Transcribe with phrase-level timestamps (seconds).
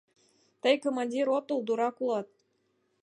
[0.61, 2.29] —Тый командир от ул, дурак улат!